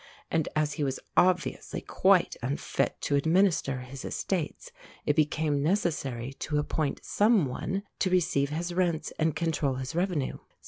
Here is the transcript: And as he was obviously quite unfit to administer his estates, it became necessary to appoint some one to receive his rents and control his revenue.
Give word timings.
And 0.31 0.47
as 0.55 0.73
he 0.73 0.83
was 0.83 0.99
obviously 1.15 1.79
quite 1.79 2.35
unfit 2.41 2.99
to 3.01 3.13
administer 3.15 3.81
his 3.81 4.03
estates, 4.03 4.71
it 5.05 5.15
became 5.15 5.61
necessary 5.61 6.33
to 6.39 6.57
appoint 6.57 7.05
some 7.05 7.45
one 7.45 7.83
to 7.99 8.09
receive 8.09 8.49
his 8.49 8.73
rents 8.73 9.13
and 9.19 9.35
control 9.35 9.75
his 9.75 9.93
revenue. 9.93 10.39